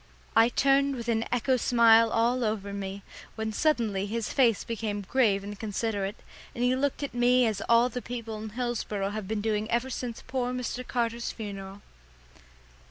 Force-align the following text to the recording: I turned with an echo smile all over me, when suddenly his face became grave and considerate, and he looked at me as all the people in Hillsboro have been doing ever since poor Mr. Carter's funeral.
I 0.35 0.49
turned 0.49 0.95
with 0.95 1.07
an 1.09 1.25
echo 1.31 1.57
smile 1.57 2.09
all 2.09 2.43
over 2.43 2.73
me, 2.73 3.03
when 3.35 3.53
suddenly 3.53 4.07
his 4.07 4.33
face 4.33 4.63
became 4.63 5.01
grave 5.01 5.43
and 5.43 5.59
considerate, 5.59 6.15
and 6.55 6.63
he 6.63 6.75
looked 6.75 7.03
at 7.03 7.13
me 7.13 7.45
as 7.45 7.61
all 7.69 7.87
the 7.87 8.01
people 8.01 8.41
in 8.41 8.49
Hillsboro 8.49 9.11
have 9.11 9.27
been 9.27 9.41
doing 9.41 9.69
ever 9.69 9.91
since 9.91 10.23
poor 10.25 10.53
Mr. 10.53 10.87
Carter's 10.87 11.31
funeral. 11.31 11.83